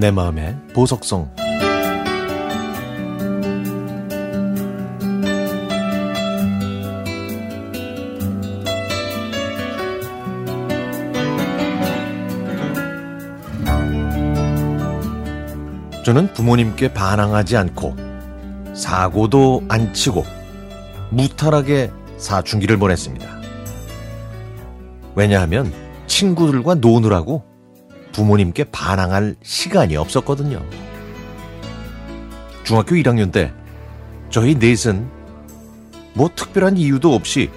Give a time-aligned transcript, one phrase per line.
[0.00, 1.30] 내 마음의 보석성
[16.02, 17.94] 저는 부모님께 반항하지 않고
[18.72, 20.24] 사고도 안 치고
[21.10, 23.28] 무탈하게 사춘기를 보냈습니다.
[25.14, 25.70] 왜냐하면
[26.06, 27.49] 친구들과 노느라고
[28.12, 30.64] 부모님께 반항할 시간이 없었거든요.
[32.64, 33.52] 중학교 1학년 때
[34.30, 35.08] 저희 넷은
[36.14, 37.50] 뭐 특별한 이유도 없이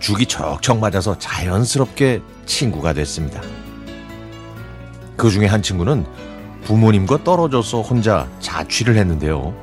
[0.00, 3.40] 죽이 척척 맞아서 자연스럽게 친구가 됐습니다.
[5.16, 6.06] 그 중에 한 친구는
[6.64, 9.54] 부모님과 떨어져서 혼자 자취를 했는데요.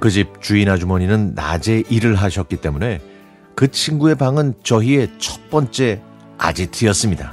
[0.00, 3.00] 그 집 주인 아주머니는 낮에 일을 하셨기 때문에
[3.54, 6.00] 그 친구의 방은 저희의 첫 번째
[6.38, 7.32] 아지트였습니다.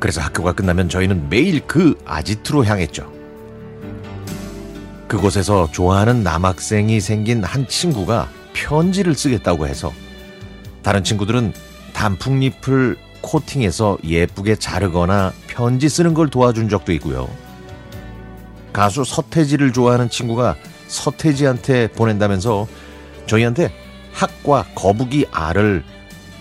[0.00, 3.12] 그래서 학교가 끝나면 저희는 매일 그 아지트로 향했죠.
[5.06, 9.92] 그곳에서 좋아하는 남학생이 생긴 한 친구가 편지를 쓰겠다고 해서
[10.82, 11.52] 다른 친구들은
[11.92, 17.28] 단풍잎을 코팅해서 예쁘게 자르거나 편지 쓰는 걸 도와준 적도 있고요.
[18.72, 20.56] 가수 서태지를 좋아하는 친구가
[20.86, 22.66] 서태지한테 보낸다면서
[23.26, 23.72] 저희한테
[24.12, 25.84] 학과 거북이 알을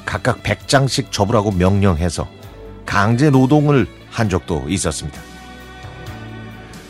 [0.06, 2.28] 각각 100장씩 접으라고 명령해서
[2.90, 5.22] 강제 노동을 한 적도 있었습니다.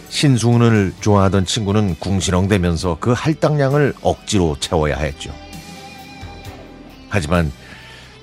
[0.07, 5.29] 신승훈을 좋아하던 친구는 궁시렁대면서 그 할당량을 억지로 채워야 했죠.
[7.09, 7.51] 하지만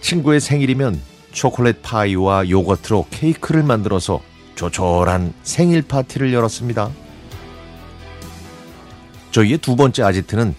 [0.01, 0.99] 친구의 생일이면
[1.33, 4.23] 초콜릿 파이와 요거트로 케이크를 만들어서
[4.55, 6.91] 조촐한 생일 파티를 열었습니다.
[9.33, 10.55] 저희의 두 번째 아지트는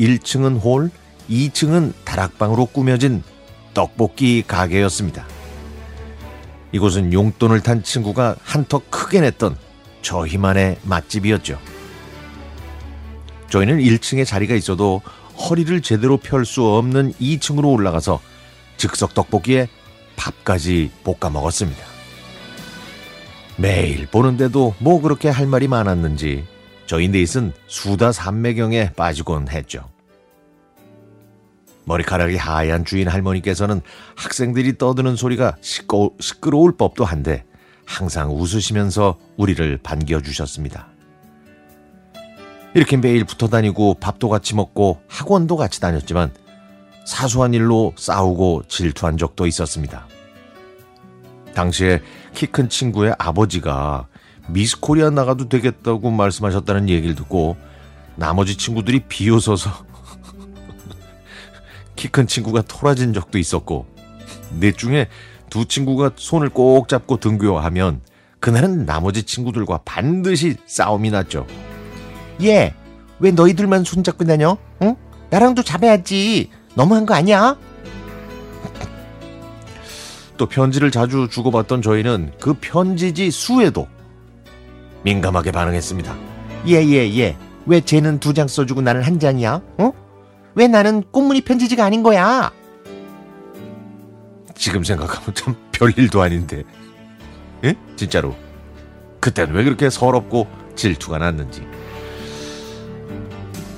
[0.00, 0.90] 1층은 홀,
[1.28, 3.22] 2층은 다락방으로 꾸며진
[3.74, 5.26] 떡볶이 가게였습니다.
[6.74, 9.56] 이곳은 용돈을 탄 친구가 한턱 크게 냈던
[10.02, 11.56] 저희만의 맛집이었죠.
[13.48, 15.00] 저희는 1층에 자리가 있어도
[15.38, 18.20] 허리를 제대로 펼 수 없는 2층으로 올라가서
[18.76, 19.68] 즉석 떡볶이에
[20.16, 21.80] 밥까지 볶아 먹었습니다.
[23.56, 26.44] 매일 보는데도 뭐 그렇게 할 말이 많았는지
[26.86, 29.93] 저희 넷은 수다 산매경에 빠지곤 했죠.
[31.84, 33.80] 머리카락이 하얀 주인 할머니께서는
[34.16, 37.44] 학생들이 떠드는 소리가 시끄러, 시끄러울 법도 한데
[37.86, 40.88] 항상 웃으시면서 우리를 반겨주셨습니다.
[42.74, 46.32] 이렇게 매일 붙어 다니고 밥도 같이 먹고 학원도 같이 다녔지만
[47.04, 50.06] 사소한 일로 싸우고 질투한 적도 있었습니다.
[51.54, 52.00] 당시에
[52.34, 54.08] 키 큰 친구의 아버지가
[54.48, 57.56] 미스 코리아 나가도 되겠다고 말씀하셨다는 얘기를 듣고
[58.16, 59.70] 나머지 친구들이 비웃어서
[62.04, 63.86] 키 큰 친구가 토라진 적도 있었고
[64.60, 65.08] 넷 중에
[65.48, 68.02] 두 친구가 손을 꼭 잡고 등교하면
[68.40, 71.46] 그날은 나머지 친구들과 반드시 싸움이 났죠.
[72.42, 72.74] 얘,
[73.20, 74.58] 왜 너희들만 손잡고 다녀?
[74.82, 74.96] 응?
[75.30, 76.50] 나랑도 잡아야지.
[76.74, 77.56] 너무한 거 아니야?
[80.36, 83.86] 또 편지를 자주 주고받던 저희는 그 편지지 수에도
[85.04, 86.14] 민감하게 반응했습니다.
[86.68, 87.36] 얘, 얘, 얘.
[87.64, 89.62] 왜 쟤는 두 장 써주고 나는 한 장이야?
[89.78, 89.92] 어?
[90.54, 92.52] 왜 나는 꽃무늬 편지지가 아닌 거야?
[94.54, 96.62] 지금 생각하면 참 별일도 아닌데.
[97.64, 97.74] 예?
[97.96, 98.36] 진짜로.
[99.20, 101.66] 그땐 왜 그렇게 서럽고 질투가 났는지.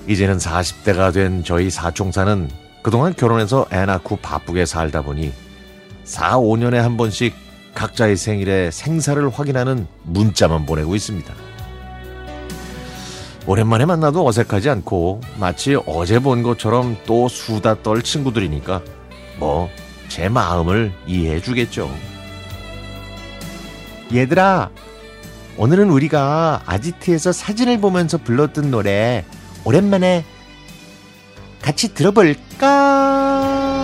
[0.07, 2.49] 이제는 40대가 된 저희 사총사는
[2.83, 5.33] 그동안 결혼해서 애 낳고 바쁘게 살다 보니
[6.05, 7.35] 4, 5년에 한 번씩
[7.75, 11.35] 각자의 생일에 생사를 확인하는 문자만 보내고 있습니다.
[13.47, 18.83] 오랜만에 만나도 어색하지 않고 마치 어제 본 것처럼 또 수다 떨 친구들이니까
[19.39, 19.69] 뭐
[20.09, 21.91] 제 마음을 이해해 주겠죠.
[24.15, 24.71] 얘들아,
[25.57, 29.25] 오늘은 우리가 아지트에서 사진을 보면서 불렀던 노래
[29.65, 30.25] 오랜만에
[31.61, 33.76] 같이 들어볼까?